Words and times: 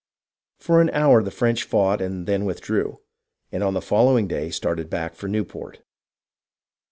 For 0.57 0.81
an 0.81 0.89
hour 0.93 1.21
the 1.21 1.29
French 1.29 1.61
fought 1.63 2.01
and 2.01 2.25
then 2.25 2.43
withdrew, 2.43 3.01
and 3.51 3.61
on 3.61 3.75
the 3.75 3.83
following 3.83 4.27
day 4.27 4.49
started 4.49 4.89
back 4.89 5.13
for 5.13 5.27
Newport 5.27 5.83